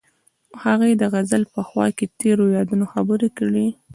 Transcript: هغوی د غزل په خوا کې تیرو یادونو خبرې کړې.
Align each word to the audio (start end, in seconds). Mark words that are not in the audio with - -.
هغوی 0.63 0.91
د 0.97 1.03
غزل 1.13 1.43
په 1.53 1.61
خوا 1.67 1.87
کې 1.97 2.05
تیرو 2.19 2.45
یادونو 2.57 2.85
خبرې 2.93 3.29
کړې. 3.37 3.67